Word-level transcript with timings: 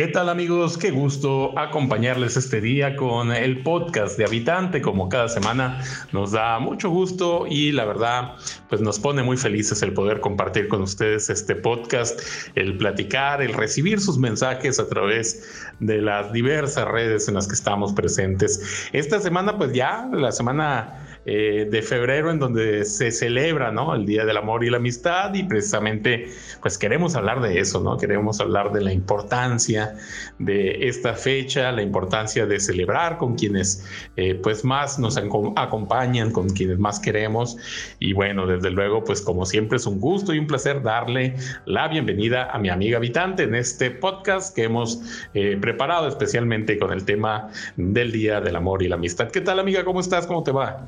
¿Qué 0.00 0.08
tal 0.08 0.30
amigos? 0.30 0.78
Qué 0.78 0.92
gusto 0.92 1.52
acompañarles 1.58 2.34
este 2.38 2.62
día 2.62 2.96
con 2.96 3.32
el 3.32 3.62
podcast 3.62 4.16
de 4.16 4.24
Habitante. 4.24 4.80
Como 4.80 5.10
cada 5.10 5.28
semana 5.28 5.84
nos 6.10 6.32
da 6.32 6.58
mucho 6.58 6.88
gusto 6.88 7.44
y 7.46 7.70
la 7.70 7.84
verdad 7.84 8.32
pues 8.70 8.80
nos 8.80 8.98
pone 8.98 9.22
muy 9.22 9.36
felices 9.36 9.82
el 9.82 9.92
poder 9.92 10.20
compartir 10.20 10.68
con 10.68 10.80
ustedes 10.80 11.28
este 11.28 11.54
podcast, 11.54 12.18
el 12.54 12.78
platicar, 12.78 13.42
el 13.42 13.52
recibir 13.52 14.00
sus 14.00 14.16
mensajes 14.16 14.80
a 14.80 14.88
través 14.88 15.70
de 15.80 16.00
las 16.00 16.32
diversas 16.32 16.88
redes 16.88 17.28
en 17.28 17.34
las 17.34 17.46
que 17.46 17.54
estamos 17.54 17.92
presentes. 17.92 18.88
Esta 18.94 19.20
semana 19.20 19.58
pues 19.58 19.74
ya, 19.74 20.08
la 20.14 20.32
semana 20.32 21.10
eh, 21.26 21.68
de 21.70 21.82
febrero 21.82 22.30
en 22.30 22.38
donde 22.38 22.86
se 22.86 23.10
celebra 23.10 23.70
¿no? 23.70 23.94
el 23.94 24.06
Día 24.06 24.24
del 24.24 24.38
Amor 24.38 24.64
y 24.64 24.70
la 24.70 24.78
Amistad 24.78 25.34
y 25.34 25.42
precisamente 25.42 26.30
pues 26.62 26.78
queremos 26.78 27.14
hablar 27.14 27.42
de 27.42 27.60
eso, 27.60 27.82
¿no? 27.82 27.98
Queremos 27.98 28.40
hablar 28.40 28.72
de 28.72 28.80
la 28.80 28.94
importancia 28.94 29.89
de 30.38 30.88
esta 30.88 31.14
fecha, 31.14 31.70
la 31.72 31.82
importancia 31.82 32.46
de 32.46 32.60
celebrar 32.60 33.18
con 33.18 33.36
quienes 33.36 33.84
eh, 34.16 34.34
pues 34.34 34.64
más 34.64 34.98
nos 34.98 35.16
acompañan, 35.16 36.30
con 36.30 36.48
quienes 36.50 36.78
más 36.78 37.00
queremos 37.00 37.56
y 37.98 38.12
bueno, 38.12 38.46
desde 38.46 38.70
luego 38.70 39.04
pues 39.04 39.20
como 39.20 39.46
siempre 39.46 39.76
es 39.76 39.86
un 39.86 40.00
gusto 40.00 40.34
y 40.34 40.38
un 40.38 40.46
placer 40.46 40.82
darle 40.82 41.34
la 41.66 41.88
bienvenida 41.88 42.50
a 42.50 42.58
mi 42.58 42.68
amiga 42.68 42.98
habitante 42.98 43.44
en 43.44 43.54
este 43.54 43.90
podcast 43.90 44.54
que 44.54 44.64
hemos 44.64 45.00
eh, 45.34 45.56
preparado 45.60 46.08
especialmente 46.08 46.78
con 46.78 46.92
el 46.92 47.04
tema 47.04 47.50
del 47.76 48.12
Día 48.12 48.40
del 48.40 48.56
Amor 48.56 48.82
y 48.82 48.88
la 48.88 48.96
Amistad. 48.96 49.30
¿Qué 49.30 49.40
tal 49.40 49.58
amiga? 49.58 49.84
¿Cómo 49.84 50.00
estás? 50.00 50.26
¿Cómo 50.26 50.42
te 50.42 50.52
va? 50.52 50.86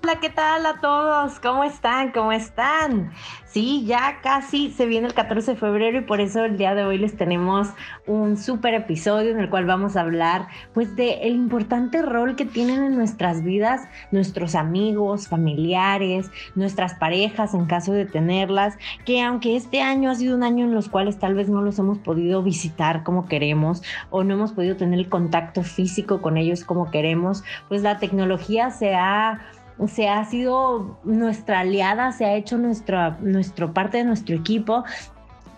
Hola, 0.00 0.18
¿qué 0.20 0.30
tal 0.30 0.64
a 0.66 0.80
todos? 0.80 1.38
¿Cómo 1.38 1.64
están? 1.64 2.12
¿Cómo 2.12 2.32
están? 2.32 3.12
Sí, 3.44 3.84
ya 3.84 4.20
casi 4.22 4.70
se 4.70 4.86
viene 4.86 5.06
el 5.06 5.14
14 5.14 5.52
de 5.52 5.56
febrero 5.56 5.98
y 5.98 6.02
por 6.02 6.20
eso 6.20 6.44
el 6.44 6.56
día 6.56 6.74
de 6.74 6.84
hoy 6.84 6.96
les 6.96 7.16
tenemos 7.16 7.68
un 8.06 8.38
súper 8.38 8.74
episodio 8.74 9.30
en 9.30 9.38
el 9.38 9.50
cual 9.50 9.66
vamos 9.66 9.94
a 9.94 10.00
hablar 10.00 10.48
pues 10.72 10.96
de 10.96 11.24
el 11.24 11.34
importante 11.34 12.00
rol 12.00 12.34
que 12.34 12.46
tienen 12.46 12.82
en 12.82 12.96
nuestras 12.96 13.44
vidas 13.44 13.82
nuestros 14.10 14.54
amigos, 14.54 15.28
familiares, 15.28 16.30
nuestras 16.54 16.94
parejas 16.94 17.52
en 17.52 17.66
caso 17.66 17.92
de 17.92 18.06
tenerlas, 18.06 18.78
que 19.04 19.22
aunque 19.22 19.54
este 19.54 19.82
año 19.82 20.10
ha 20.10 20.14
sido 20.14 20.34
un 20.34 20.42
año 20.42 20.64
en 20.64 20.74
los 20.74 20.88
cuales 20.88 21.18
tal 21.18 21.34
vez 21.34 21.48
no 21.48 21.60
los 21.60 21.78
hemos 21.78 21.98
podido 21.98 22.42
visitar 22.42 23.02
como 23.04 23.26
queremos 23.26 23.82
o 24.10 24.24
no 24.24 24.34
hemos 24.34 24.52
podido 24.52 24.76
tener 24.76 24.98
el 24.98 25.08
contacto 25.08 25.62
físico 25.62 26.22
con 26.22 26.38
ellos 26.38 26.64
como 26.64 26.90
queremos, 26.90 27.44
pues 27.68 27.82
la 27.82 27.98
tecnología 27.98 28.70
se 28.70 28.94
ha 28.94 29.42
se 29.86 30.08
ha 30.08 30.24
sido 30.24 30.98
nuestra 31.04 31.60
aliada, 31.60 32.12
se 32.12 32.24
ha 32.24 32.34
hecho 32.34 32.58
nuestra, 32.58 33.18
nuestro 33.20 33.72
parte 33.72 33.98
de 33.98 34.04
nuestro 34.04 34.36
equipo 34.36 34.84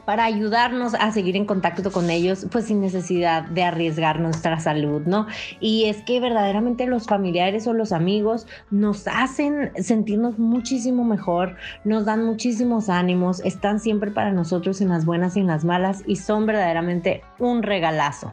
para 0.04 0.24
ayudarnos 0.24 0.94
a 0.94 1.10
seguir 1.12 1.36
en 1.36 1.46
contacto 1.46 1.90
con 1.90 2.10
ellos, 2.10 2.46
pues 2.50 2.66
sin 2.66 2.80
necesidad 2.80 3.44
de 3.44 3.64
arriesgar 3.64 4.20
nuestra 4.20 4.60
salud, 4.60 5.02
¿no? 5.06 5.26
Y 5.60 5.84
es 5.86 6.02
que 6.02 6.20
verdaderamente 6.20 6.86
los 6.86 7.06
familiares 7.06 7.66
o 7.66 7.72
los 7.72 7.92
amigos 7.92 8.46
nos 8.70 9.06
hacen 9.08 9.72
sentirnos 9.76 10.38
muchísimo 10.38 11.04
mejor, 11.04 11.56
nos 11.84 12.04
dan 12.04 12.24
muchísimos 12.24 12.88
ánimos, 12.88 13.40
están 13.44 13.80
siempre 13.80 14.10
para 14.10 14.32
nosotros 14.32 14.80
en 14.80 14.88
las 14.88 15.04
buenas 15.04 15.36
y 15.36 15.40
en 15.40 15.46
las 15.46 15.64
malas 15.64 16.02
y 16.06 16.16
son 16.16 16.46
verdaderamente 16.46 17.22
un 17.38 17.62
regalazo. 17.62 18.32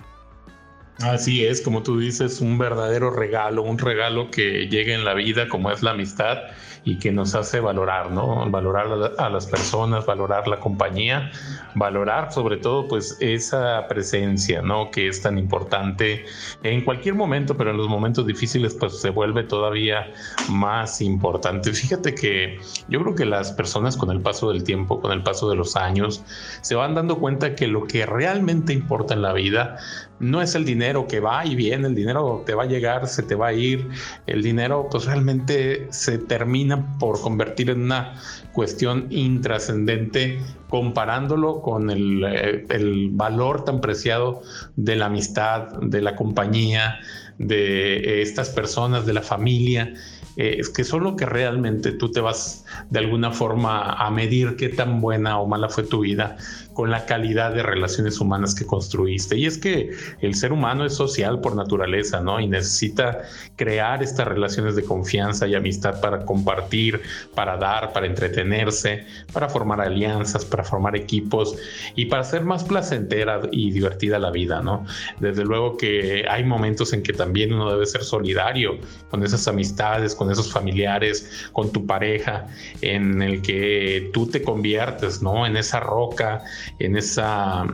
Así 1.04 1.46
es, 1.46 1.62
como 1.62 1.84
tú 1.84 2.00
dices, 2.00 2.42
un 2.42 2.58
verdadero 2.58 3.12
regalo, 3.12 3.64
un 3.64 3.78
regalo 3.78 4.30
que 4.30 4.68
llega 4.68 4.94
en 4.94 5.04
la 5.04 5.14
vida 5.14 5.48
como 5.50 5.72
es 5.72 5.82
la 5.82 5.92
amistad 5.92 6.38
y 6.84 6.98
que 6.98 7.12
nos 7.12 7.36
hace 7.36 7.60
valorar, 7.60 8.12
¿no? 8.12 8.50
Valorar 8.50 8.88
a, 9.18 9.30
las 9.30 9.46
personas, 9.46 10.06
valorar 10.06 10.48
la 10.48 10.60
compañía, 10.60 11.32
valorar 11.76 12.34
sobre 12.34 12.58
todo 12.58 12.88
pues 12.88 13.18
esa 13.20 13.88
presencia, 13.88 14.62
¿no? 14.62 14.90
Que 14.90 15.08
es 15.08 15.22
tan 15.22 15.38
importante 15.38 16.26
en 16.64 16.84
cualquier 16.84 17.16
momento, 17.16 17.56
pero 17.56 17.72
en 17.72 17.78
los 17.78 17.88
momentos 17.88 18.26
difíciles 18.26 18.74
pues 18.74 19.00
se 19.00 19.12
vuelve 19.12 19.44
todavía 19.44 20.12
más 20.50 21.02
importante. 21.02 21.72
Fíjate 21.72 22.16
que 22.16 22.60
yo 22.88 23.02
creo 23.02 23.16
que 23.16 23.26
las 23.26 23.52
personas 23.52 23.96
con 23.96 24.10
el 24.10 24.22
paso 24.22 24.52
del 24.52 24.64
tiempo, 24.64 25.00
con 25.02 25.12
el 25.12 25.22
paso 25.22 25.50
de 25.50 25.56
los 25.56 25.76
años, 25.76 26.24
se 26.62 26.76
van 26.76 26.96
dando 26.96 27.20
cuenta 27.20 27.56
que 27.56 27.68
lo 27.68 27.86
que 27.86 28.06
realmente 28.06 28.74
importa 28.74 29.14
en 29.14 29.22
la 29.22 29.34
vida 29.34 29.78
no 30.20 30.42
es 30.42 30.56
el 30.56 30.66
dinero 30.66 30.91
que 31.08 31.20
va 31.20 31.46
y 31.46 31.56
viene, 31.56 31.88
el 31.88 31.96
dinero 31.96 32.44
te 32.46 32.54
va 32.54 32.64
a 32.64 32.66
llegar, 32.66 33.08
se 33.08 33.24
te 33.24 33.36
va 33.36 33.48
a 33.48 33.54
ir, 33.54 33.88
el 34.28 34.42
dinero 34.42 34.88
pues 34.90 35.06
realmente 35.06 35.88
se 35.90 36.18
termina 36.18 36.98
por 37.00 37.20
convertir 37.22 37.70
en 37.70 37.82
una 37.82 38.16
cuestión 38.54 39.08
intrascendente 39.10 40.40
comparándolo 40.70 41.62
con 41.62 41.90
el, 41.90 42.24
eh, 42.24 42.66
el, 42.70 43.10
valor 43.12 43.66
tan 43.66 43.82
preciado 43.82 44.42
de 44.76 44.96
la 44.96 45.06
amistad, 45.08 45.70
de 45.82 46.02
la 46.02 46.16
compañía, 46.16 47.00
de 47.38 48.22
estas 48.22 48.50
personas, 48.50 49.06
de 49.06 49.14
la 49.14 49.22
familia 49.22 49.94
eh, 50.38 50.58
es 50.60 50.70
que 50.70 50.84
solo 50.84 51.16
que 51.16 51.26
realmente 51.26 51.92
tú 51.92 52.12
te 52.12 52.22
vas 52.22 52.66
de 52.90 53.00
alguna 53.00 53.32
forma 53.32 53.94
a 53.94 54.10
medir 54.12 54.56
qué 54.56 54.70
tan 54.70 55.02
buena 55.02 55.40
o 55.40 55.48
mala 55.48 55.70
fue 55.70 55.84
tu 55.84 56.02
vida 56.02 56.38
con 56.74 56.90
la 56.90 57.06
calidad 57.06 57.54
de 57.54 57.64
relaciones 57.64 58.20
humanas 58.20 58.56
que 58.56 58.66
construiste. 58.66 59.38
Y 59.38 59.46
es 59.46 59.58
que 59.58 59.92
el 60.22 60.36
ser 60.36 60.54
humano 60.54 60.86
es 60.86 60.94
social 60.94 61.42
por 61.42 61.56
naturaleza, 61.56 62.22
¿no? 62.22 62.40
Y 62.40 62.48
necesita 62.48 63.20
crear 63.56 64.02
estas 64.02 64.28
relaciones 64.28 64.76
de 64.76 64.84
confianza 64.84 65.48
y 65.48 65.56
amistad 65.56 66.00
para 66.00 66.26
compartir, 66.26 67.02
para 67.36 67.58
dar, 67.58 67.92
para 67.94 68.08
entretenerse, 68.08 69.06
para 69.34 69.50
formar 69.50 69.82
alianzas, 69.82 70.46
para 70.46 70.64
formar 70.64 70.96
equipos 70.96 71.56
y 71.96 72.06
para 72.06 72.22
hacer 72.22 72.44
más 72.44 72.64
placentera 72.64 73.42
y 73.52 73.72
divertida 73.72 74.18
la 74.18 74.32
vida, 74.32 74.62
¿no? 74.62 74.86
Desde 75.20 75.44
luego 75.44 75.78
que 75.78 76.26
hay 76.30 76.44
momentos 76.44 76.94
en 76.94 77.04
que 77.04 77.14
también 77.14 77.54
uno 77.54 77.70
debe 77.70 77.86
ser 77.86 78.04
solidario 78.04 78.78
con 79.10 79.24
esas 79.24 79.48
amistades, 79.48 80.16
con 80.22 80.30
esos 80.30 80.52
familiares, 80.52 81.50
con 81.52 81.72
tu 81.72 81.88
pareja, 81.88 82.46
en 82.84 83.24
el 83.24 83.42
que 83.42 84.12
tú 84.14 84.28
te 84.28 84.44
conviertes, 84.44 85.24
¿no? 85.24 85.48
En 85.48 85.58
esa 85.58 85.80
roca, 85.80 86.44
en, 86.78 86.96
esa, 86.96 87.66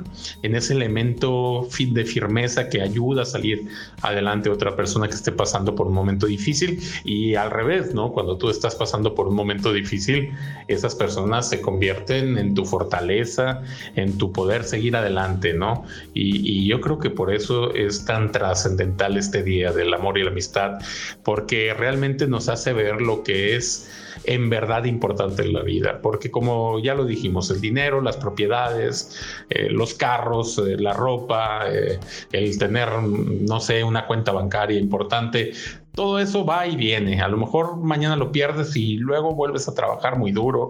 en 0.44 0.56
ese 0.56 0.72
elemento 0.72 1.68
de 1.78 2.06
firmeza 2.06 2.70
que 2.70 2.82
ayuda 2.82 3.24
a 3.24 3.26
salir 3.26 3.68
adelante 4.02 4.48
a 4.48 4.54
otra 4.54 4.78
persona 4.78 5.10
que 5.10 5.16
esté 5.16 5.34
pasando 5.34 5.76
por 5.76 5.88
un 5.88 5.94
momento 5.94 6.26
difícil 6.26 6.80
y 7.04 7.36
al 7.36 7.52
revés, 7.52 7.94
¿no? 7.94 8.14
Cuando 8.14 8.38
tú 8.38 8.50
estás 8.50 8.76
pasando 8.76 9.14
por 9.14 9.28
un 9.28 9.36
momento 9.36 9.74
difícil, 9.74 10.32
esas 10.70 10.96
personas 10.96 11.50
se 11.50 11.60
convierten 11.60 12.38
en 12.38 12.56
tu 12.56 12.64
fortaleza, 12.64 13.62
en 13.98 14.18
tu 14.18 14.32
poder 14.32 14.64
seguir 14.64 14.96
adelante, 14.96 15.54
¿no? 15.54 15.84
Y, 16.14 16.50
y 16.50 16.66
yo 16.66 16.80
creo 16.80 16.98
que 16.98 17.10
por 17.10 17.34
eso 17.34 17.74
es 17.74 18.06
tan 18.06 18.32
trascendental 18.32 19.18
este 19.18 19.44
día 19.44 19.74
del 19.74 19.94
amor 19.94 20.18
y 20.18 20.24
la 20.24 20.32
amistad, 20.32 20.80
porque 21.24 21.74
realmente 21.74 22.26
nos 22.28 22.37
hace 22.50 22.74
ver 22.74 23.02
lo 23.02 23.24
que 23.24 23.56
es 23.56 23.90
en 24.24 24.50
verdad 24.50 24.84
importante 24.86 25.44
en 25.44 25.54
la 25.54 25.64
vida, 25.64 26.00
porque 26.02 26.32
como 26.32 26.80
ya 26.80 26.94
lo 26.96 27.06
dijimos, 27.06 27.50
el 27.50 27.62
dinero, 27.62 28.02
las 28.02 28.18
propiedades, 28.18 29.20
eh, 29.50 29.70
los 29.70 29.94
carros, 29.94 30.58
eh, 30.58 30.78
la 30.78 30.94
ropa, 30.94 31.66
eh, 31.70 32.00
el 32.32 32.58
tener, 32.58 32.90
no 33.02 33.60
sé, 33.60 33.84
una 33.84 34.06
cuenta 34.06 34.32
bancaria 34.32 34.80
importante, 34.80 35.54
todo 35.94 36.20
eso 36.20 36.46
va 36.46 36.68
y 36.68 36.76
viene. 36.76 37.22
A 37.22 37.28
lo 37.28 37.38
mejor 37.38 37.78
mañana 37.78 38.16
lo 38.16 38.32
pierdes 38.32 38.76
y 38.76 38.98
luego 38.98 39.34
vuelves 39.34 39.68
a 39.68 39.74
trabajar 39.74 40.18
muy 40.18 40.32
duro, 40.32 40.70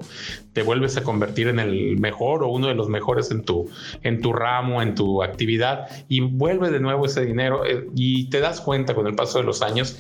te 0.54 0.64
vuelves 0.64 0.96
a 0.96 1.04
convertir 1.04 1.50
en 1.50 1.60
el 1.60 1.98
mejor 1.98 2.44
o 2.44 2.48
uno 2.48 2.68
de 2.68 2.76
los 2.76 2.88
mejores 2.88 3.30
en 3.32 3.44
tu, 3.44 3.70
en 4.04 4.22
tu 4.22 4.32
ramo, 4.32 4.82
en 4.82 4.96
tu 4.96 5.22
actividad 5.22 5.90
y 6.08 6.22
vuelve 6.22 6.70
de 6.70 6.80
nuevo 6.80 7.08
ese 7.08 7.26
dinero 7.26 7.64
y 7.94 8.30
te 8.30 8.40
das 8.40 8.62
cuenta 8.62 8.96
con 8.96 9.06
el 9.06 9.16
paso 9.16 9.40
de 9.40 9.44
los 9.44 9.62
años 9.62 9.98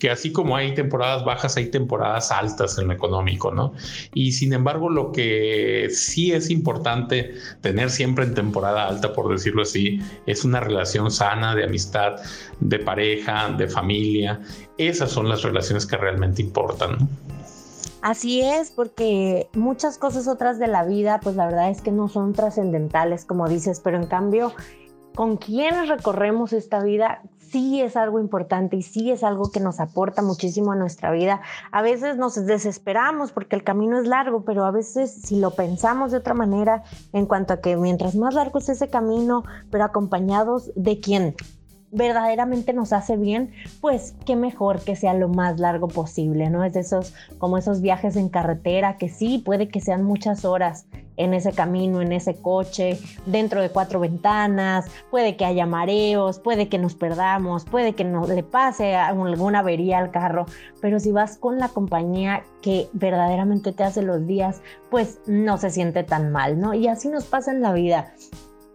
que 0.00 0.10
así 0.10 0.32
como 0.32 0.56
hay 0.56 0.74
temporadas 0.74 1.24
bajas, 1.24 1.56
hay 1.56 1.70
temporadas 1.70 2.32
altas 2.32 2.78
en 2.78 2.88
lo 2.88 2.94
económico, 2.94 3.52
¿no? 3.52 3.74
Y 4.14 4.32
sin 4.32 4.54
embargo, 4.54 4.88
lo 4.88 5.12
que 5.12 5.88
sí 5.92 6.32
es 6.32 6.50
importante 6.50 7.34
tener 7.60 7.90
siempre 7.90 8.24
en 8.24 8.34
temporada 8.34 8.88
alta, 8.88 9.12
por 9.12 9.30
decirlo 9.30 9.62
así, 9.62 10.00
es 10.26 10.44
una 10.44 10.58
relación 10.58 11.10
sana 11.10 11.54
de 11.54 11.64
amistad, 11.64 12.16
de 12.60 12.78
pareja, 12.78 13.50
de 13.50 13.68
familia. 13.68 14.40
Esas 14.78 15.10
son 15.10 15.28
las 15.28 15.42
relaciones 15.42 15.84
que 15.84 15.98
realmente 15.98 16.40
importan. 16.40 16.96
Así 18.00 18.40
es, 18.40 18.70
porque 18.70 19.50
muchas 19.52 19.98
cosas 19.98 20.26
otras 20.26 20.58
de 20.58 20.66
la 20.66 20.84
vida, 20.84 21.20
pues 21.22 21.36
la 21.36 21.44
verdad 21.44 21.68
es 21.68 21.82
que 21.82 21.92
no 21.92 22.08
son 22.08 22.32
trascendentales, 22.32 23.26
como 23.26 23.46
dices, 23.46 23.80
pero 23.84 23.98
en 23.98 24.06
cambio, 24.06 24.54
con 25.20 25.36
quienes 25.36 25.86
recorremos 25.90 26.54
esta 26.54 26.82
vida, 26.82 27.20
sí 27.36 27.82
es 27.82 27.94
algo 27.94 28.20
importante 28.20 28.76
y 28.76 28.82
sí 28.82 29.10
es 29.10 29.22
algo 29.22 29.50
que 29.50 29.60
nos 29.60 29.78
aporta 29.78 30.22
muchísimo 30.22 30.72
a 30.72 30.76
nuestra 30.76 31.10
vida. 31.10 31.42
A 31.72 31.82
veces 31.82 32.16
nos 32.16 32.46
desesperamos 32.46 33.30
porque 33.30 33.54
el 33.54 33.62
camino 33.62 34.00
es 34.00 34.06
largo, 34.06 34.46
pero 34.46 34.64
a 34.64 34.70
veces 34.70 35.12
si 35.12 35.38
lo 35.38 35.50
pensamos 35.50 36.10
de 36.10 36.16
otra 36.16 36.32
manera, 36.32 36.84
en 37.12 37.26
cuanto 37.26 37.52
a 37.52 37.60
que 37.60 37.76
mientras 37.76 38.16
más 38.16 38.32
largo 38.32 38.60
es 38.60 38.70
ese 38.70 38.88
camino, 38.88 39.44
pero 39.70 39.84
acompañados 39.84 40.72
de 40.74 41.00
quien 41.00 41.34
verdaderamente 41.92 42.72
nos 42.72 42.92
hace 42.92 43.16
bien, 43.16 43.52
pues 43.80 44.14
qué 44.24 44.36
mejor 44.36 44.80
que 44.80 44.96
sea 44.96 45.14
lo 45.14 45.28
más 45.28 45.58
largo 45.58 45.88
posible, 45.88 46.50
¿no? 46.50 46.64
Es 46.64 46.74
de 46.74 46.80
esos, 46.80 47.14
como 47.38 47.58
esos 47.58 47.80
viajes 47.80 48.16
en 48.16 48.28
carretera 48.28 48.96
que 48.96 49.08
sí, 49.08 49.42
puede 49.44 49.68
que 49.68 49.80
sean 49.80 50.04
muchas 50.04 50.44
horas, 50.44 50.86
en 51.20 51.34
ese 51.34 51.52
camino, 51.52 52.00
en 52.00 52.12
ese 52.12 52.34
coche, 52.34 52.98
dentro 53.26 53.60
de 53.60 53.68
cuatro 53.68 54.00
ventanas, 54.00 54.86
puede 55.10 55.36
que 55.36 55.44
haya 55.44 55.66
mareos, 55.66 56.38
puede 56.38 56.70
que 56.70 56.78
nos 56.78 56.94
perdamos, 56.94 57.66
puede 57.66 57.94
que 57.94 58.04
no 58.04 58.26
le 58.26 58.42
pase 58.42 58.96
alguna 58.96 59.58
avería 59.58 59.98
al 59.98 60.10
carro, 60.12 60.46
pero 60.80 60.98
si 60.98 61.12
vas 61.12 61.36
con 61.36 61.58
la 61.58 61.68
compañía 61.68 62.42
que 62.62 62.88
verdaderamente 62.94 63.72
te 63.72 63.84
hace 63.84 64.00
los 64.00 64.26
días, 64.26 64.62
pues 64.90 65.20
no 65.26 65.58
se 65.58 65.68
siente 65.68 66.04
tan 66.04 66.32
mal, 66.32 66.58
¿no? 66.58 66.72
Y 66.72 66.88
así 66.88 67.08
nos 67.08 67.26
pasa 67.26 67.52
en 67.52 67.60
la 67.60 67.74
vida. 67.74 68.14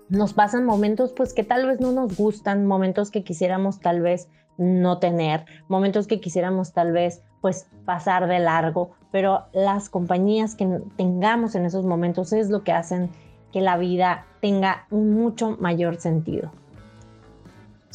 Nos 0.10 0.34
pasan 0.34 0.66
momentos 0.66 1.14
pues 1.14 1.34
que 1.34 1.44
tal 1.44 1.66
vez 1.66 1.80
no 1.80 1.92
nos 1.92 2.16
gustan, 2.16 2.66
momentos 2.66 3.10
que 3.10 3.24
quisiéramos 3.24 3.80
tal 3.80 4.02
vez 4.02 4.30
no 4.58 5.00
tener, 5.00 5.46
momentos 5.68 6.08
que 6.08 6.20
quisiéramos 6.20 6.74
tal 6.74 6.92
vez 6.92 7.22
pues 7.42 7.68
pasar 7.86 8.28
de 8.28 8.40
largo, 8.40 8.92
pero 9.12 9.46
las 9.54 9.90
compañías 9.90 10.56
que 10.56 10.82
tengamos 10.96 11.56
en 11.56 11.66
esos 11.66 11.86
momentos 11.86 12.34
es 12.34 12.50
lo 12.50 12.64
que 12.64 12.72
hacen 12.72 13.10
que 13.52 13.62
la 13.62 13.78
vida 13.78 14.26
tenga 14.42 14.86
un 14.92 15.14
mucho 15.14 15.58
mayor 15.60 15.98
sentido. 15.98 16.52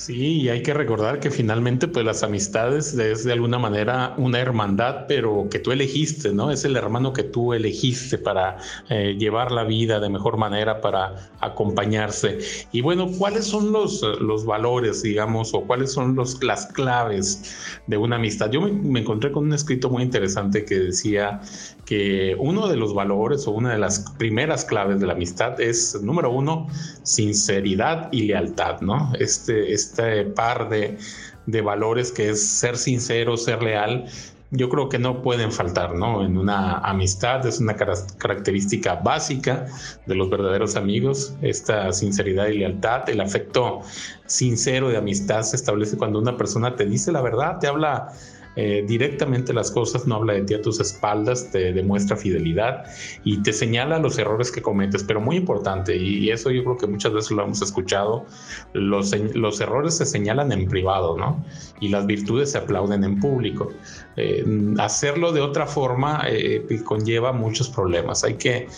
Sí, 0.00 0.40
y 0.40 0.48
hay 0.48 0.62
que 0.62 0.72
recordar 0.72 1.20
que 1.20 1.30
finalmente 1.30 1.86
pues 1.86 2.06
las 2.06 2.22
amistades 2.22 2.94
es 2.94 3.24
de 3.24 3.34
alguna 3.34 3.58
manera 3.58 4.14
una 4.16 4.40
hermandad, 4.40 5.04
pero 5.06 5.46
que 5.50 5.58
tú 5.58 5.72
elegiste, 5.72 6.32
¿no? 6.32 6.50
Es 6.50 6.64
el 6.64 6.76
hermano 6.76 7.12
que 7.12 7.22
tú 7.22 7.52
elegiste 7.52 8.16
para 8.16 8.56
eh, 8.88 9.14
llevar 9.18 9.52
la 9.52 9.64
vida 9.64 10.00
de 10.00 10.08
mejor 10.08 10.38
manera, 10.38 10.80
para 10.80 11.30
acompañarse. 11.40 12.38
Y 12.72 12.80
bueno, 12.80 13.10
¿cuáles 13.18 13.44
son 13.44 13.72
los, 13.72 14.00
los 14.22 14.46
valores, 14.46 15.02
digamos, 15.02 15.52
o 15.52 15.66
cuáles 15.66 15.92
son 15.92 16.16
los, 16.16 16.42
las 16.42 16.68
claves 16.68 17.78
de 17.86 17.98
una 17.98 18.16
amistad? 18.16 18.50
Yo 18.50 18.62
me, 18.62 18.72
me 18.72 19.00
encontré 19.00 19.30
con 19.30 19.44
un 19.44 19.52
escrito 19.52 19.90
muy 19.90 20.02
interesante 20.02 20.64
que 20.64 20.78
decía 20.78 21.42
que 21.90 22.36
uno 22.38 22.68
de 22.68 22.76
los 22.76 22.94
valores 22.94 23.48
o 23.48 23.50
una 23.50 23.72
de 23.72 23.78
las 23.78 24.12
primeras 24.16 24.64
claves 24.64 25.00
de 25.00 25.08
la 25.08 25.14
amistad 25.14 25.60
es, 25.60 26.00
número 26.00 26.30
uno, 26.30 26.68
sinceridad 27.02 28.08
y 28.12 28.28
lealtad, 28.28 28.80
¿no? 28.80 29.12
Este, 29.18 29.72
este 29.72 30.22
par 30.26 30.68
de, 30.68 30.98
de 31.46 31.60
valores 31.62 32.12
que 32.12 32.28
es 32.28 32.46
ser 32.46 32.76
sincero, 32.76 33.36
ser 33.36 33.64
leal, 33.64 34.04
yo 34.52 34.68
creo 34.68 34.88
que 34.88 35.00
no 35.00 35.20
pueden 35.20 35.50
faltar, 35.50 35.96
¿no? 35.96 36.24
En 36.24 36.38
una 36.38 36.78
amistad 36.78 37.44
es 37.44 37.58
una 37.58 37.74
característica 37.74 38.94
básica 38.94 39.66
de 40.06 40.14
los 40.14 40.30
verdaderos 40.30 40.76
amigos, 40.76 41.34
esta 41.42 41.90
sinceridad 41.90 42.46
y 42.46 42.58
lealtad, 42.58 43.10
el 43.10 43.20
afecto 43.20 43.80
sincero 44.26 44.90
de 44.90 44.96
amistad 44.96 45.42
se 45.42 45.56
establece 45.56 45.96
cuando 45.96 46.20
una 46.20 46.36
persona 46.36 46.76
te 46.76 46.86
dice 46.86 47.10
la 47.10 47.20
verdad, 47.20 47.58
te 47.58 47.66
habla 47.66 48.12
eh, 48.56 48.84
directamente 48.86 49.52
las 49.52 49.70
cosas, 49.70 50.06
no 50.06 50.16
habla 50.16 50.34
de 50.34 50.42
ti 50.42 50.54
a 50.54 50.62
tus 50.62 50.80
espaldas, 50.80 51.50
te 51.50 51.72
demuestra 51.72 52.16
fidelidad 52.16 52.84
y 53.24 53.42
te 53.42 53.52
señala 53.52 53.98
los 53.98 54.18
errores 54.18 54.50
que 54.50 54.60
cometes, 54.60 55.04
pero 55.04 55.20
muy 55.20 55.36
importante, 55.36 55.96
y, 55.96 56.30
eso 56.30 56.50
yo 56.50 56.62
creo 56.64 56.76
que 56.76 56.86
muchas 56.86 57.12
veces 57.12 57.30
lo 57.32 57.42
hemos 57.42 57.62
escuchado, 57.62 58.26
los, 58.72 59.14
los 59.34 59.60
errores 59.60 59.96
se 59.96 60.06
señalan 60.06 60.52
en 60.52 60.68
privado, 60.68 61.16
¿no? 61.16 61.44
Y 61.80 61.88
las 61.88 62.06
virtudes 62.06 62.52
se 62.52 62.58
aplauden 62.58 63.04
en 63.04 63.18
público. 63.18 63.72
Eh, 64.16 64.44
hacerlo 64.78 65.32
de 65.32 65.40
otra 65.40 65.66
forma 65.66 66.22
eh, 66.28 66.64
conlleva 66.84 67.32
muchos 67.32 67.68
problemas. 67.68 68.22
Hay 68.24 68.34
que 68.34 68.68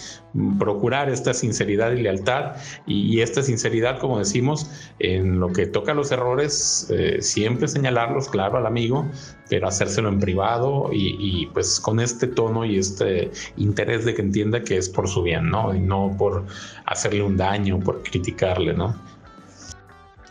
procurar 0.59 1.09
esta 1.11 1.35
sinceridad 1.35 1.93
y 1.93 2.03
lealtad 2.03 2.57
y, 2.87 3.21
esta 3.21 3.43
sinceridad, 3.43 3.99
como 3.99 4.19
decimos, 4.19 4.71
en 4.99 5.41
lo 5.41 5.53
que 5.53 5.67
toca 5.67 5.93
a 5.93 5.95
los 5.95 6.11
errores, 6.11 6.89
eh, 6.91 7.21
siempre 7.21 7.69
señalarlos, 7.69 8.29
claro, 8.29 8.59
al 8.59 8.67
amigo, 8.67 9.07
pero 9.49 9.69
hacérselo 9.69 10.09
en 10.09 10.19
privado 10.19 10.89
y, 10.93 11.47
pues 11.53 11.79
con 11.79 12.01
este 12.01 12.27
tono 12.27 12.65
y 12.65 12.79
este 12.79 13.31
interés 13.57 14.05
de 14.05 14.15
que 14.15 14.23
entienda 14.23 14.63
que 14.63 14.79
es 14.79 14.89
por 14.89 15.09
su 15.09 15.23
bien, 15.23 15.51
¿no? 15.51 15.75
Y 15.75 15.81
no 15.81 16.15
por 16.19 16.45
hacerle 16.87 17.23
un 17.23 17.37
daño, 17.37 17.79
por 17.79 18.03
criticarle, 18.03 18.73
¿no? 18.73 18.97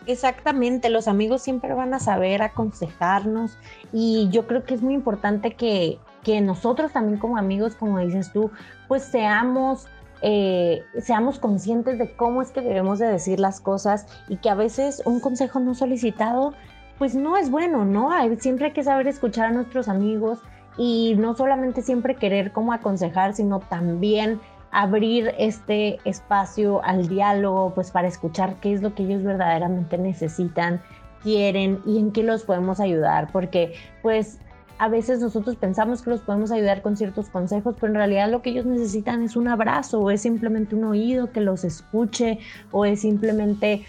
Exactamente, 0.08 0.90
los 0.90 1.08
amigos 1.08 1.44
siempre 1.44 1.74
van 1.76 1.94
a 1.94 2.00
saber 2.00 2.42
aconsejarnos 2.42 3.58
y 3.94 4.30
yo 4.32 4.48
creo 4.48 4.64
que 4.64 4.74
es 4.74 4.82
muy 4.82 4.96
importante 4.96 5.54
que, 5.54 6.00
que 6.24 6.42
nosotros 6.42 6.92
también 6.92 7.20
como 7.20 7.38
amigos, 7.38 7.76
como 7.76 8.00
dices 8.00 8.32
tú, 8.32 8.52
pues 8.88 9.04
seamos, 9.04 9.88
eh, 10.22 10.84
seamos 11.00 11.40
conscientes 11.40 11.98
de 11.98 12.16
cómo 12.16 12.42
es 12.42 12.52
que 12.52 12.62
debemos 12.62 13.00
de 13.00 13.08
decir 13.08 13.40
las 13.40 13.60
cosas 13.60 14.06
y 14.28 14.38
que 14.38 14.50
a 14.50 14.56
veces 14.56 15.02
un 15.06 15.20
consejo 15.20 15.60
no 15.60 15.74
solicitado 15.74 16.54
pues 17.02 17.16
no 17.16 17.36
es 17.36 17.50
bueno, 17.50 17.84
¿no? 17.84 18.12
Siempre 18.38 18.68
hay 18.68 18.74
que 18.74 18.84
saber 18.84 19.08
escuchar 19.08 19.48
a 19.48 19.52
nuestros 19.52 19.88
amigos 19.88 20.38
y 20.78 21.16
no 21.18 21.36
solamente 21.36 21.82
siempre 21.82 22.14
querer 22.14 22.52
cómo 22.52 22.74
aconsejar, 22.74 23.34
sino 23.34 23.60
también 23.60 24.40
abrir 24.72 25.34
este 25.40 25.98
espacio 26.06 26.84
al 26.84 27.08
diálogo, 27.08 27.74
pues 27.74 27.90
para 27.90 28.08
escuchar 28.08 28.58
qué 28.62 28.74
es 28.74 28.84
lo 28.84 28.94
que 28.94 29.02
ellos 29.02 29.24
verdaderamente 29.24 29.98
necesitan, 29.98 30.80
quieren 31.24 31.82
y 31.88 31.98
en 31.98 32.12
qué 32.12 32.22
los 32.22 32.44
podemos 32.44 32.80
ayudar, 32.80 33.30
porque 33.32 33.74
pues 34.04 34.38
a 34.82 34.90
veces 34.90 35.20
nosotros 35.20 35.58
pensamos 35.58 36.02
que 36.02 36.10
los 36.10 36.22
podemos 36.22 36.50
ayudar 36.50 36.82
con 36.82 36.98
ciertos 36.98 37.30
consejos, 37.30 37.76
pero 37.80 37.94
en 37.94 37.98
realidad 37.98 38.32
lo 38.32 38.42
que 38.42 38.50
ellos 38.50 38.66
necesitan 38.66 39.22
es 39.22 39.36
un 39.36 39.48
abrazo 39.48 40.00
o 40.00 40.10
es 40.10 40.24
simplemente 40.24 40.76
un 40.76 40.86
oído 40.86 41.32
que 41.32 41.40
los 41.40 41.64
escuche 41.64 42.40
o 42.72 42.84
es 42.84 43.02
simplemente 43.02 43.86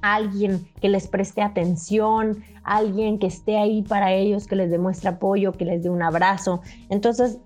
alguien 0.00 0.66
que 0.80 0.88
les 0.88 1.08
preste 1.08 1.42
atención, 1.42 2.42
alguien 2.62 3.18
que 3.18 3.26
esté 3.26 3.58
ahí 3.58 3.82
para 3.82 4.14
ellos, 4.14 4.46
que 4.46 4.56
les 4.56 4.70
demuestre 4.70 5.10
apoyo, 5.10 5.52
que 5.52 5.66
les 5.66 5.82
dé 5.82 5.90
un 5.90 6.00
abrazo. 6.00 6.62
Entonces, 6.88 7.38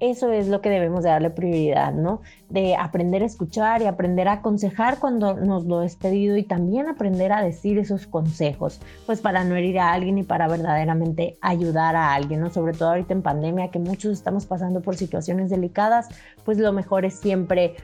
eso 0.00 0.32
es 0.32 0.48
lo 0.48 0.62
que 0.62 0.70
debemos 0.70 1.04
de 1.04 1.10
darle 1.10 1.30
prioridad, 1.30 1.92
¿no? 1.92 2.22
De 2.48 2.74
aprender 2.74 3.22
a 3.22 3.26
escuchar 3.26 3.82
y 3.82 3.86
aprender 3.86 4.28
a 4.28 4.32
aconsejar 4.32 4.98
cuando 4.98 5.34
nos 5.34 5.66
lo 5.66 5.82
es 5.82 5.96
pedido 5.96 6.36
y 6.36 6.42
también 6.42 6.88
aprender 6.88 7.32
a 7.32 7.42
decir 7.42 7.78
esos 7.78 8.06
consejos, 8.06 8.80
pues 9.06 9.20
para 9.20 9.44
no 9.44 9.56
herir 9.56 9.78
a 9.78 9.92
alguien 9.92 10.18
y 10.18 10.22
para 10.22 10.48
verdaderamente 10.48 11.36
ayudar 11.42 11.96
a 11.96 12.14
alguien, 12.14 12.40
¿no? 12.40 12.50
Sobre 12.50 12.72
todo 12.72 12.90
ahorita 12.90 13.12
en 13.12 13.22
pandemia 13.22 13.70
que 13.70 13.78
muchos 13.78 14.12
estamos 14.12 14.46
pasando 14.46 14.80
por 14.80 14.96
situaciones 14.96 15.50
delicadas, 15.50 16.08
pues 16.44 16.58
lo 16.58 16.72
mejor 16.72 17.04
es 17.04 17.14
siempre 17.14 17.76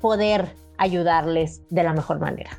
poder 0.00 0.48
ayudarles 0.76 1.62
de 1.70 1.82
la 1.84 1.92
mejor 1.92 2.18
manera. 2.18 2.50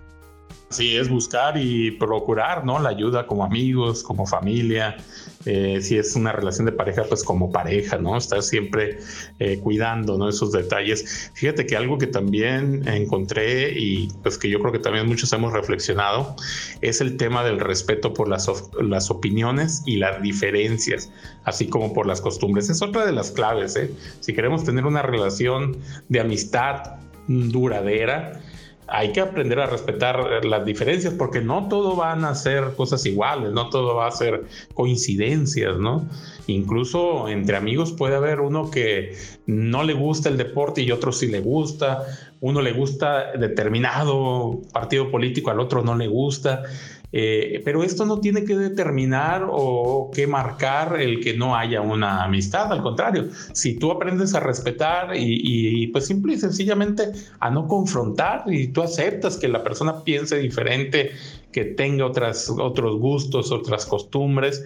Sí, 0.70 0.96
es 0.96 1.10
buscar 1.10 1.58
y 1.58 1.90
procurar, 1.92 2.64
¿no? 2.64 2.78
La 2.78 2.90
ayuda 2.90 3.26
como 3.26 3.44
amigos, 3.44 4.04
como 4.04 4.28
familia, 4.28 4.98
eh, 5.46 5.80
si 5.82 5.98
es 5.98 6.16
una 6.16 6.32
relación 6.32 6.68
de 6.68 6.72
pareja, 6.72 7.06
pues 7.10 7.24
como 7.24 7.52
pareja, 7.52 7.98
¿no? 7.98 8.16
Estar 8.16 8.44
siempre 8.44 9.00
eh, 9.40 9.60
cuidando, 9.64 10.16
¿no? 10.18 10.30
Esos 10.30 10.52
detalles. 10.52 11.32
Fíjate 11.34 11.66
que 11.66 11.76
algo 11.76 11.98
que 11.98 12.06
también 12.06 12.88
encontré 12.88 13.72
y 13.72 14.10
pues 14.22 14.38
que 14.38 14.48
yo 14.48 14.60
creo 14.60 14.72
que 14.72 14.78
también 14.78 15.08
muchos 15.08 15.34
hemos 15.34 15.54
reflexionado 15.54 16.36
es 16.82 17.02
el 17.02 17.18
tema 17.18 17.44
del 17.44 17.60
respeto 17.60 18.14
por 18.14 18.28
las, 18.28 18.48
las 18.80 19.10
opiniones 19.10 19.82
y 19.88 19.98
las 19.98 20.22
diferencias, 20.22 21.12
así 21.46 21.68
como 21.68 21.94
por 21.94 22.06
las 22.06 22.22
costumbres. 22.22 22.70
Es 22.70 22.84
otra 22.84 23.08
de 23.08 23.12
las 23.12 23.32
claves, 23.32 23.76
¿eh? 23.76 23.92
Si 24.20 24.34
queremos 24.34 24.66
tener 24.66 24.86
una 24.86 25.02
relación 25.02 25.78
de 26.10 26.20
amistad 26.20 27.00
duradera, 27.28 28.42
hay 28.92 29.12
que 29.12 29.22
aprender 29.22 29.60
a 29.60 29.68
respetar 29.68 30.44
las 30.46 30.66
diferencias 30.66 31.14
porque 31.14 31.42
no 31.42 31.68
todo 31.68 31.96
van 31.96 32.26
a 32.26 32.36
ser 32.36 32.76
cosas 32.76 33.06
iguales, 33.06 33.52
no 33.52 33.70
todo 33.70 33.96
va 33.96 34.08
a 34.08 34.12
ser 34.12 34.46
coincidencias, 34.74 35.78
¿no? 35.78 36.08
Incluso 36.48 37.28
entre 37.28 37.56
amigos 37.56 37.94
puede 37.94 38.16
haber 38.16 38.42
uno 38.42 38.72
que 38.72 39.16
no 39.46 39.84
le 39.84 39.94
gusta 39.94 40.30
el 40.30 40.38
deporte 40.38 40.82
y 40.82 40.92
otro 40.92 41.12
sí 41.12 41.28
le 41.28 41.42
gusta, 41.42 42.06
uno 42.42 42.62
le 42.62 42.72
gusta 42.72 43.32
determinado 43.34 44.62
partido 44.74 45.12
político, 45.12 45.52
al 45.52 45.60
otro 45.60 45.84
no 45.84 45.96
le 45.96 46.08
gusta. 46.08 46.64
Eh, 47.12 47.62
pero 47.66 47.84
esto 47.84 48.06
no 48.06 48.20
tiene 48.20 48.44
que 48.44 48.56
determinar 48.56 49.48
o 49.50 50.12
que 50.14 50.28
marcar 50.28 51.02
el 51.02 51.22
que 51.22 51.36
no 51.36 51.56
haya 51.56 51.82
una 51.82 52.24
amistad, 52.24 52.72
al 52.72 52.84
contrario, 52.84 53.30
si 53.54 53.80
tú 53.80 53.92
aprendes 53.92 54.36
a 54.36 54.40
respetar 54.40 55.12
y, 55.16 55.88
pues 55.88 56.06
simple 56.06 56.34
y 56.34 56.38
sencillamente 56.38 57.12
a 57.40 57.50
no 57.50 57.68
confrontar 57.68 58.44
y 58.48 58.68
tú 58.68 58.82
aceptas 58.82 59.38
que 59.38 59.48
la 59.48 59.64
persona 59.64 60.04
piense 60.04 60.38
diferente, 60.38 61.12
que 61.52 61.66
tenga 61.66 62.06
otras, 62.06 62.50
otros 62.50 63.00
gustos, 63.00 63.52
otras 63.52 63.86
costumbres, 63.86 64.64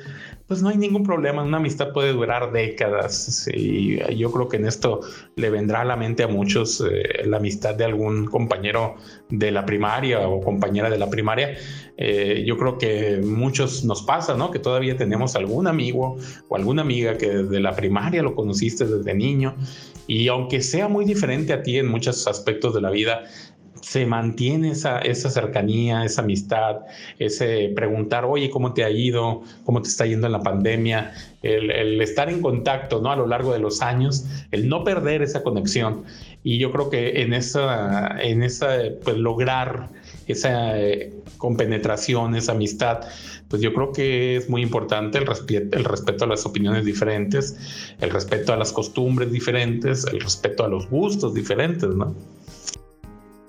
pues 0.47 0.61
no 0.61 0.69
hay 0.69 0.77
ningún 0.77 1.03
problema, 1.03 1.41
una 1.41 1.57
amistad 1.57 1.93
puede 1.93 2.11
durar 2.11 2.51
décadas 2.51 3.47
y 3.51 3.97
yo 4.17 4.31
creo 4.31 4.49
que 4.49 4.57
en 4.57 4.65
esto 4.65 4.99
le 5.35 5.49
vendrá 5.49 5.81
a 5.81 5.85
la 5.85 5.95
mente 5.95 6.23
a 6.23 6.27
muchos 6.27 6.81
eh, 6.81 7.25
la 7.25 7.37
amistad 7.37 7.75
de 7.75 7.85
algún 7.85 8.25
compañero 8.25 8.95
de 9.29 9.51
la 9.51 9.65
primaria 9.65 10.27
o 10.27 10.41
compañera 10.41 10.89
de 10.89 10.97
la 10.97 11.09
primaria. 11.09 11.57
Eh, 11.97 12.43
yo 12.45 12.57
creo 12.57 12.77
que 12.77 13.21
muchos 13.23 13.85
nos 13.85 14.01
pasa, 14.01 14.35
¿no? 14.35 14.51
Que 14.51 14.59
todavía 14.59 14.97
tenemos 14.97 15.35
algún 15.35 15.67
amigo 15.67 16.17
o 16.49 16.55
alguna 16.55 16.81
amiga 16.81 17.17
que 17.17 17.29
desde 17.29 17.59
la 17.61 17.75
primaria 17.75 18.21
lo 18.21 18.35
conociste 18.35 18.85
desde 18.85 19.13
niño 19.13 19.55
y 20.07 20.27
aunque 20.27 20.61
sea 20.61 20.87
muy 20.87 21.05
diferente 21.05 21.53
a 21.53 21.63
ti 21.63 21.77
en 21.77 21.87
muchos 21.87 22.27
aspectos 22.27 22.73
de 22.73 22.81
la 22.81 22.89
vida, 22.89 23.23
se 23.83 24.05
mantiene 24.05 24.71
esa, 24.71 24.99
esa 24.99 25.29
cercanía, 25.29 26.05
esa 26.05 26.21
amistad, 26.21 26.77
ese 27.19 27.69
preguntar, 27.75 28.23
oye, 28.23 28.49
¿cómo 28.49 28.73
te 28.73 28.85
ha 28.85 28.89
ido? 28.89 29.43
¿Cómo 29.65 29.81
te 29.81 29.89
está 29.89 30.05
yendo 30.05 30.25
en 30.25 30.31
la 30.31 30.39
pandemia? 30.39 31.13
El, 31.41 32.01
estar 32.01 32.29
en 32.29 32.41
contacto 32.41 33.01
¿no? 33.01 33.11
a 33.11 33.17
lo 33.17 33.27
largo 33.27 33.51
de 33.51 33.59
los 33.59 33.81
años, 33.81 34.25
el 34.51 34.69
no 34.69 34.85
perder 34.85 35.21
esa 35.21 35.43
conexión. 35.43 36.05
Y 36.45 36.59
yo 36.59 36.71
creo 36.71 36.89
que 36.89 37.23
en 37.23 37.33
esa, 37.33 38.17
en 38.21 38.43
esa 38.43 38.77
pues 39.03 39.17
lograr 39.17 39.89
esa 40.27 40.79
eh, 40.79 41.11
compenetración, 41.37 42.35
esa 42.35 42.53
amistad, 42.53 43.01
pues 43.49 43.61
yo 43.61 43.73
creo 43.73 43.91
que 43.91 44.37
es 44.37 44.49
muy 44.49 44.61
importante 44.61 45.17
el, 45.17 45.25
el 45.73 45.83
respeto 45.83 46.23
a 46.23 46.27
las 46.27 46.45
opiniones 46.45 46.85
diferentes, 46.85 47.95
el 47.99 48.11
respeto 48.11 48.53
a 48.53 48.55
las 48.55 48.71
costumbres 48.71 49.29
diferentes, 49.29 50.05
el 50.05 50.21
respeto 50.21 50.63
a 50.63 50.69
los 50.69 50.89
gustos 50.89 51.33
diferentes, 51.33 51.89
¿no? 51.89 52.15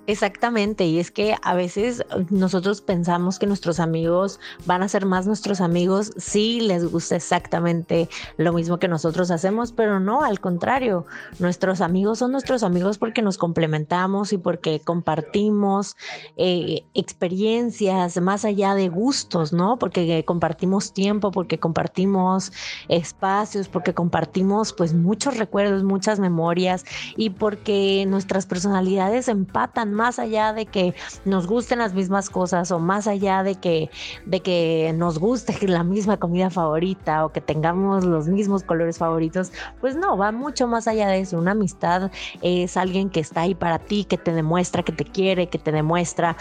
Exactamente, 0.07 0.85
y 0.85 0.99
es 0.99 1.11
que 1.11 1.35
a 1.43 1.55
veces 1.55 2.05
nosotros 2.29 2.83
pensamos 2.83 3.39
que 3.39 3.47
nuestros 3.47 3.81
amigos 3.81 4.39
van 4.67 4.83
a 4.83 4.89
ser 4.89 5.07
más 5.07 5.27
nuestros 5.27 5.63
amigos 5.63 6.13
si 6.19 6.61
les 6.61 6.85
gusta 6.85 7.17
exactamente 7.17 8.11
lo 8.37 8.53
mismo 8.53 8.79
que 8.79 8.87
nosotros 8.87 9.31
hacemos, 9.31 9.73
pero 9.73 10.01
no, 10.01 10.23
al 10.23 10.41
contrario, 10.41 11.07
nuestros 11.39 11.81
amigos 11.81 12.19
son 12.19 12.33
nuestros 12.33 12.63
amigos 12.63 12.99
porque 12.99 13.23
nos 13.23 13.39
complementamos 13.39 14.35
y 14.35 14.37
porque 14.37 14.81
compartimos 14.81 15.97
eh, 16.37 16.85
experiencias 16.93 18.21
más 18.21 18.45
allá 18.45 18.75
de 18.75 18.91
gustos, 18.91 19.55
¿no? 19.55 19.79
Porque 19.79 20.23
compartimos 20.27 20.93
tiempo, 20.93 21.31
porque 21.31 21.59
compartimos 21.59 22.53
espacios, 22.89 23.69
porque 23.69 23.95
compartimos 23.95 24.75
pues 24.75 24.93
muchos 24.93 25.39
recuerdos, 25.39 25.83
muchas 25.83 26.21
memorias 26.21 26.85
y 27.17 27.31
porque 27.31 28.05
nuestras 28.07 28.45
personalidades 28.45 29.29
empatan 29.29 29.94
más 29.95 30.19
allá 30.19 30.53
de 30.53 30.67
que 30.67 30.95
nos 31.25 31.47
gusten 31.47 31.79
las 31.79 31.95
mismas 31.95 32.29
cosas 32.29 32.71
o 32.71 32.79
más 32.79 33.07
allá 33.07 33.43
de 33.43 33.55
que, 33.55 33.91
de 34.27 34.41
que 34.41 34.93
nos 34.97 35.19
guste 35.19 35.57
la 35.69 35.85
misma 35.85 36.19
comida 36.19 36.51
favorita 36.51 37.25
o 37.25 37.33
que 37.33 37.41
tengamos 37.41 38.05
los 38.05 38.29
mismos 38.29 38.63
colores 38.63 38.99
favoritos, 38.99 39.53
pues 39.81 39.97
no, 39.97 40.17
va 40.17 40.33
mucho 40.33 40.67
más 40.67 40.87
allá 40.87 41.09
de 41.09 41.21
eso. 41.21 41.39
Una 41.39 41.53
amistad 41.53 42.11
es 42.43 42.77
alguien 42.77 43.11
que 43.11 43.21
está 43.21 43.43
ahí 43.43 43.55
para 43.55 43.79
ti, 43.79 44.05
que 44.05 44.19
te 44.19 44.33
demuestra 44.33 44.83
que 44.83 44.93
te 44.93 45.05
quiere, 45.05 45.49
que 45.49 45.59
te 45.59 45.73
demuestra 45.73 46.37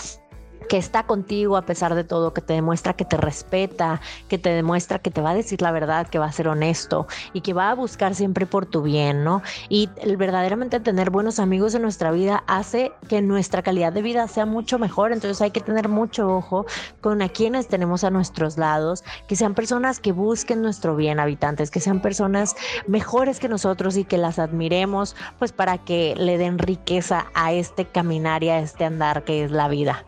que 0.68 0.78
está 0.78 1.04
contigo 1.04 1.58
a 1.58 1.64
pesar 1.64 1.96
de 1.96 2.04
todo, 2.04 2.34
que 2.34 2.42
te 2.42 2.54
demuestra 2.54 2.94
que 2.94 3.06
te 3.06 3.18
respeta, 3.18 4.02
que 4.28 4.38
te 4.38 4.50
demuestra 4.50 5.00
que 5.00 5.12
te 5.12 5.22
va 5.22 5.32
a 5.32 5.36
decir 5.36 5.62
la 5.62 5.72
verdad, 5.72 6.08
que 6.08 6.20
va 6.20 6.26
a 6.26 6.32
ser 6.32 6.48
honesto 6.48 7.08
y 7.34 7.42
que 7.42 7.54
va 7.54 7.70
a 7.70 7.76
buscar 7.76 8.16
siempre 8.16 8.46
por 8.46 8.66
tu 8.66 8.82
bien, 8.82 9.24
¿no? 9.24 9.42
Y 9.70 9.90
el 10.02 10.18
verdaderamente 10.18 10.80
tener 10.80 11.10
buenos 11.10 11.40
amigos 11.40 11.76
en 11.76 11.82
nuestra 11.82 12.12
vida 12.12 12.44
hace 12.48 12.92
que 13.08 13.22
nuestra 13.22 13.62
calidad 13.62 13.94
de 13.94 14.02
vida 14.02 14.28
sea 14.28 14.46
mucho 14.46 14.80
mejor, 14.80 15.12
entonces 15.12 15.42
hay 15.42 15.52
que 15.52 15.62
tener 15.62 15.90
mucho 15.90 16.28
ojo 16.28 16.66
con 17.02 17.22
a 17.22 17.30
quienes 17.30 17.68
tenemos 17.68 18.04
a 18.04 18.10
nuestros 18.10 18.58
lados, 18.58 19.04
que 19.28 19.36
sean 19.36 19.56
personas 19.56 20.00
que 20.00 20.12
busquen 20.12 20.62
nuestro 20.62 20.96
bien, 20.96 21.20
habitantes, 21.20 21.72
que 21.72 21.80
sean 21.80 22.02
personas 22.02 22.56
mejores 22.88 23.40
que 23.40 23.50
nosotros 23.50 23.98
y 23.98 24.06
que 24.06 24.18
las 24.18 24.40
admiremos, 24.40 25.16
pues 25.40 25.52
para 25.52 25.78
que 25.78 26.16
le 26.18 26.38
den 26.38 26.60
riqueza 26.60 27.28
a 27.34 27.54
este 27.54 27.86
caminar 27.86 28.44
y 28.44 28.50
a 28.50 28.60
este 28.60 28.86
andar 28.86 29.24
que 29.24 29.44
es 29.44 29.52
la 29.52 29.68
vida. 29.68 30.06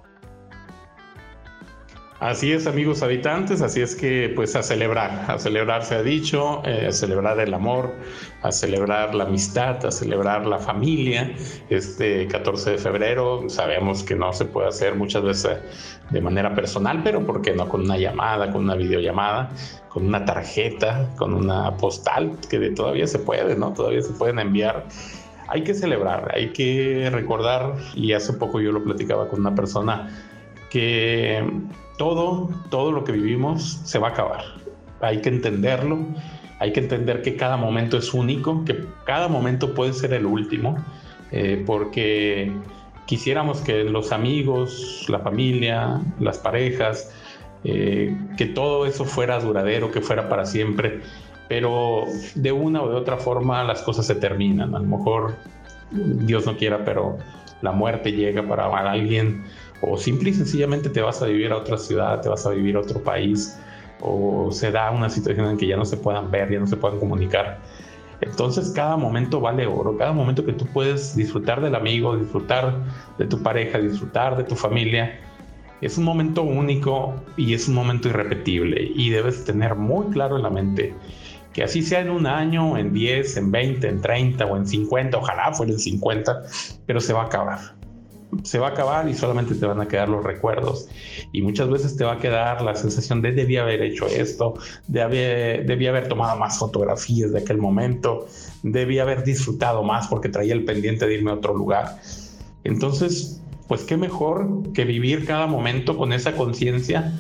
Así 2.22 2.54
es, 2.54 2.66
amigos 2.66 3.04
habitantes, 3.04 3.62
así 3.62 3.82
es 3.82 3.94
que 3.94 4.32
pues 4.34 4.56
a 4.56 4.64
celebrar, 4.64 5.26
a 5.30 5.38
celebrar 5.38 5.84
se 5.84 5.96
ha 5.96 6.02
dicho, 6.02 6.62
eh, 6.66 6.86
a 6.88 6.92
celebrar 6.94 7.38
el 7.42 7.54
amor, 7.54 7.94
a 8.42 8.54
celebrar 8.54 9.14
la 9.14 9.26
amistad, 9.26 9.86
a 9.86 9.92
celebrar 9.92 10.46
la 10.46 10.58
familia. 10.58 11.36
Este 11.70 12.26
14 12.28 12.72
de 12.72 12.78
febrero 12.78 13.50
sabemos 13.50 14.02
que 14.02 14.16
no 14.16 14.32
se 14.32 14.46
puede 14.46 14.70
hacer 14.70 14.96
muchas 14.96 15.24
veces 15.24 15.58
de 16.10 16.22
manera 16.22 16.56
personal, 16.56 17.02
pero 17.04 17.26
¿por 17.26 17.42
qué 17.42 17.54
no 17.54 17.68
con 17.68 17.82
una 17.82 17.98
llamada, 17.98 18.50
con 18.50 18.64
una 18.64 18.76
videollamada, 18.76 19.50
con 19.90 20.06
una 20.06 20.24
tarjeta, 20.24 21.10
con 21.18 21.34
una 21.34 21.76
postal, 21.76 22.38
que 22.50 22.70
todavía 22.70 23.08
se 23.08 23.20
puede, 23.20 23.58
¿no? 23.58 23.74
Todavía 23.74 24.02
se 24.02 24.14
pueden 24.14 24.40
enviar 24.40 24.86
hay 25.48 25.64
que 25.64 25.76
celebrar, 25.76 26.32
hay 26.34 26.54
que 26.54 27.08
recordar, 27.12 27.76
y 27.94 28.14
hace 28.14 28.34
poco 28.34 28.60
yo 28.60 28.72
lo 28.72 28.84
platicaba 28.84 29.28
con 29.28 29.42
una 29.42 29.54
persona 29.54 30.10
que 30.70 31.44
todo, 31.98 32.50
todo 32.70 32.92
lo 32.92 33.04
que 33.04 33.12
vivimos 33.12 33.82
se 33.84 34.00
va 34.00 34.10
a 34.10 34.12
acabar. 34.12 34.44
Hay 35.02 35.22
que 35.22 35.30
entenderlo, 35.30 36.00
hay 36.60 36.74
que 36.74 36.80
entender 36.80 37.22
que 37.22 37.36
cada 37.36 37.58
momento 37.58 37.98
es 37.98 38.14
único, 38.14 38.64
que 38.66 38.86
cada 39.06 39.28
momento 39.28 39.74
puede 39.74 39.94
ser 39.94 40.14
el 40.14 40.26
último, 40.26 40.76
eh, 41.32 41.64
porque 41.66 42.52
quisiéramos 43.06 43.62
que 43.62 43.84
los 43.84 44.12
amigos, 44.12 45.06
la 45.10 45.20
familia, 45.20 46.02
las 46.20 46.38
parejas, 46.38 47.12
eh, 47.64 48.16
que 48.38 48.46
todo 48.46 48.86
eso 48.86 49.06
fuera 49.06 49.40
duradero, 49.40 49.92
que 49.92 50.02
fuera 50.02 50.30
para 50.30 50.46
siempre, 50.46 51.02
pero 51.48 52.06
de 52.36 52.52
una 52.52 52.82
o 52.82 52.90
de 52.90 52.96
otra 52.96 53.18
forma 53.18 53.64
las 53.64 53.82
cosas 53.82 54.06
se 54.06 54.16
terminan. 54.16 54.76
A 54.76 54.80
lo 54.80 54.86
mejor 54.86 55.36
Dios 55.92 56.46
no 56.46 56.58
quiera, 56.58 56.84
pero 56.86 57.18
la 57.62 57.72
muerte 57.72 58.12
llega 58.12 58.48
para 58.48 58.66
alguien 58.90 59.44
o 59.82 59.98
simple 59.98 60.30
y 60.30 60.34
sencillamente 60.34 60.90
te 60.90 61.02
vas 61.02 61.22
a 61.22 61.26
vivir 61.26 61.52
a 61.52 61.58
otra 61.58 61.78
ciudad, 61.78 62.22
te 62.22 62.30
vas 62.30 62.46
a 62.46 62.52
vivir 62.52 62.76
a 62.76 62.80
otro 62.80 63.04
país, 63.04 63.58
o 64.02 64.52
se 64.52 64.72
da 64.72 64.92
una 64.92 65.10
situación 65.10 65.48
en 65.48 65.58
que 65.58 65.68
ya 65.68 65.78
no 65.78 65.86
se 65.86 65.98
puedan 65.98 66.32
ver, 66.32 66.52
ya 66.52 66.60
no 66.60 66.68
se 66.68 66.78
puedan 66.78 67.00
comunicar. 67.00 67.60
Entonces 68.22 68.72
cada 68.72 68.96
momento 68.98 69.42
vale 69.42 69.68
oro, 69.68 69.98
cada 69.98 70.14
momento 70.14 70.46
que 70.46 70.54
tú 70.54 70.66
puedes 70.68 71.16
disfrutar 71.16 71.62
del 71.62 71.76
amigo, 71.76 72.16
disfrutar 72.16 72.84
de 73.18 73.26
tu 73.26 73.42
pareja, 73.44 73.78
disfrutar 73.78 74.38
de 74.38 74.44
tu 74.44 74.56
familia, 74.56 75.20
es 75.82 75.98
un 75.98 76.06
momento 76.06 76.42
único 76.42 77.14
y 77.36 77.54
es 77.54 77.68
un 77.68 77.76
momento 77.76 78.08
irrepetible 78.08 78.92
y 78.96 79.10
debes 79.10 79.44
tener 79.44 79.76
muy 79.76 80.08
claro 80.08 80.38
en 80.38 80.44
la 80.44 80.50
mente 80.50 80.96
que 81.56 81.64
así 81.64 81.82
sea 81.82 82.02
en 82.02 82.10
un 82.10 82.28
año, 82.28 82.78
en 82.78 82.92
10, 82.92 83.38
en 83.38 83.50
20, 83.50 83.88
en 83.88 84.02
30 84.02 84.46
o 84.46 84.58
en 84.58 84.68
50, 84.68 85.18
ojalá 85.18 85.54
fuera 85.54 85.72
en 85.72 85.80
50, 85.80 86.42
pero 86.86 87.00
se 87.00 87.14
va 87.14 87.22
a 87.22 87.26
acabar 87.28 87.60
se 88.44 88.60
va 88.60 88.68
a 88.68 88.72
acabar 88.72 89.08
y 89.08 89.14
solamente 89.14 89.56
te 89.56 89.66
van 89.66 89.80
a 89.80 89.88
quedar 89.88 90.10
los 90.10 90.22
recuerdos. 90.22 90.90
Y 91.32 91.42
muchas 91.42 91.70
veces 91.70 91.96
te 91.96 92.04
va 92.04 92.14
a 92.14 92.20
quedar 92.20 92.62
la 92.62 92.76
sensación 92.76 93.22
de 93.22 93.32
debí 93.32 93.56
haber 93.56 93.82
hecho 93.82 94.08
esto, 94.08 94.56
de 94.90 95.02
haber, 95.02 95.66
debí 95.66 95.88
haber 95.88 96.10
tomado 96.10 96.38
más 96.38 96.60
fotografías 96.60 97.32
de 97.32 97.40
aquel 97.40 97.60
momento, 97.60 98.28
debí 98.62 99.00
haber 99.00 99.24
disfrutado 99.24 99.84
más 99.84 100.10
porque 100.10 100.28
traía 100.28 100.54
el 100.54 100.66
pendiente 100.66 101.08
de 101.08 101.14
irme 101.14 101.32
a 101.32 101.36
otro 101.36 101.56
lugar. 101.56 101.98
Entonces, 102.66 103.42
pues 103.70 103.84
qué 103.84 103.96
mejor 103.96 104.74
que 104.74 104.84
vivir 104.84 105.26
cada 105.26 105.48
momento 105.48 105.96
con 105.96 106.12
esa 106.12 106.34
conciencia 106.34 107.14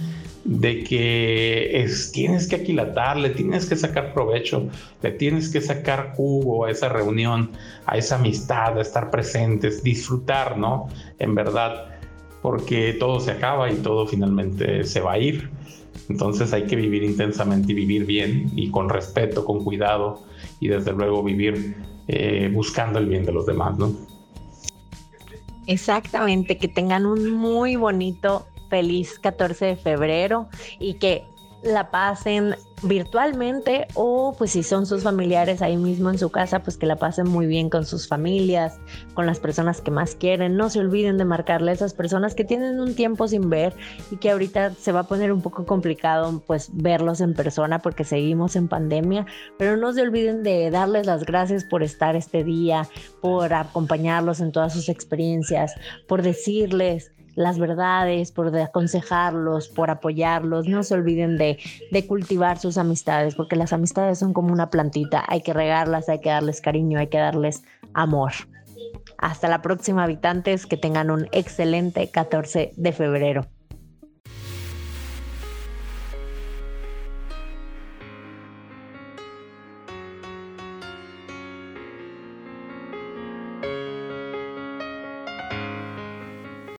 de 0.45 0.83
que 0.83 1.81
es, 1.81 2.11
tienes 2.11 2.47
que 2.47 2.57
aquilatar, 2.57 3.17
tienes 3.33 3.65
que 3.65 3.75
sacar 3.75 4.13
provecho, 4.13 4.69
le 5.01 5.11
tienes 5.11 5.49
que 5.49 5.59
sacar 5.59 6.13
jugo 6.15 6.65
a 6.65 6.71
esa 6.71 6.87
reunión, 6.87 7.49
a 7.87 7.97
esa 7.97 8.15
amistad, 8.15 8.77
a 8.77 8.81
estar 8.81 9.09
presentes, 9.09 9.83
disfrutar, 9.83 10.57
¿no? 10.57 10.87
En 11.17 11.33
verdad, 11.33 11.97
porque 12.43 12.95
todo 12.99 13.19
se 13.19 13.31
acaba 13.31 13.71
y 13.71 13.77
todo 13.77 14.05
finalmente 14.05 14.83
se 14.83 15.01
va 15.01 15.13
a 15.13 15.17
ir. 15.17 15.49
Entonces 16.09 16.53
hay 16.53 16.67
que 16.67 16.75
vivir 16.75 17.01
intensamente 17.01 17.71
y 17.71 17.75
vivir 17.75 18.05
bien 18.05 18.51
y 18.55 18.69
con 18.69 18.89
respeto, 18.89 19.43
con 19.43 19.63
cuidado 19.63 20.21
y 20.59 20.67
desde 20.67 20.93
luego 20.93 21.23
vivir 21.23 21.75
eh, 22.07 22.51
buscando 22.53 22.99
el 22.99 23.07
bien 23.07 23.25
de 23.25 23.31
los 23.31 23.47
demás, 23.47 23.79
¿no? 23.79 23.91
Exactamente, 25.65 26.59
que 26.59 26.67
tengan 26.67 27.07
un 27.07 27.31
muy 27.31 27.77
bonito 27.77 28.45
feliz 28.69 29.19
14 29.19 29.65
de 29.65 29.75
febrero 29.75 30.47
y 30.79 30.95
que 30.95 31.25
la 31.63 31.89
pasen 31.89 32.55
virtualmente 32.83 33.87
o 33.95 34.35
pues 34.37 34.51
si 34.51 34.61
son 34.61 34.85
sus 34.85 35.03
familiares 35.03 35.61
ahí 35.61 35.77
mismo 35.77 36.09
en 36.09 36.19
su 36.19 36.29
casa, 36.29 36.61
pues 36.61 36.77
que 36.77 36.85
la 36.85 36.97
pasen 36.97 37.27
muy 37.27 37.47
bien 37.47 37.69
con 37.69 37.85
sus 37.85 38.07
familias, 38.07 38.79
con 39.13 39.25
las 39.25 39.39
personas 39.39 39.81
que 39.81 39.91
más 39.91 40.15
quieren. 40.15 40.55
No 40.57 40.69
se 40.69 40.79
olviden 40.79 41.17
de 41.17 41.25
marcarle 41.25 41.71
a 41.71 41.73
esas 41.73 41.93
personas 41.93 42.35
que 42.35 42.43
tienen 42.43 42.79
un 42.79 42.93
tiempo 42.93 43.27
sin 43.27 43.49
ver 43.49 43.73
y 44.11 44.17
que 44.17 44.29
ahorita 44.29 44.73
se 44.75 44.91
va 44.91 45.01
a 45.01 45.07
poner 45.07 45.31
un 45.31 45.41
poco 45.41 45.65
complicado 45.65 46.43
pues 46.45 46.69
verlos 46.73 47.21
en 47.21 47.33
persona 47.33 47.79
porque 47.79 48.03
seguimos 48.03 48.55
en 48.55 48.67
pandemia, 48.67 49.25
pero 49.57 49.77
no 49.77 49.91
se 49.93 50.01
olviden 50.01 50.43
de 50.43 50.69
darles 50.69 51.07
las 51.07 51.25
gracias 51.25 51.63
por 51.63 51.81
estar 51.81 52.15
este 52.15 52.43
día, 52.43 52.87
por 53.21 53.53
acompañarlos 53.53 54.39
en 54.39 54.51
todas 54.51 54.73
sus 54.73 54.89
experiencias, 54.89 55.73
por 56.07 56.21
decirles 56.21 57.14
las 57.35 57.59
verdades, 57.59 58.31
por 58.31 58.55
aconsejarlos, 58.57 59.67
por 59.69 59.89
apoyarlos. 59.89 60.67
No 60.67 60.83
se 60.83 60.93
olviden 60.95 61.37
de, 61.37 61.59
de, 61.91 62.07
cultivar 62.07 62.57
sus 62.57 62.77
amistades, 62.77 63.35
porque 63.35 63.55
las 63.55 63.73
amistades 63.73 64.19
son 64.19 64.33
como 64.33 64.51
una 64.51 64.69
plantita. 64.69 65.23
Hay 65.27 65.41
que 65.41 65.53
regarlas, 65.53 66.09
hay 66.09 66.19
que 66.19 66.29
darles 66.29 66.61
cariño, 66.61 66.99
hay 66.99 67.07
que 67.07 67.17
darles 67.17 67.63
amor. 67.93 68.31
Hasta 69.17 69.47
la 69.47 69.61
próxima, 69.61 70.03
habitantes. 70.03 70.65
Que 70.65 70.77
tengan 70.77 71.11
un 71.11 71.27
excelente 71.31 72.09
14 72.09 72.73
de 72.75 72.91
febrero. 72.91 73.47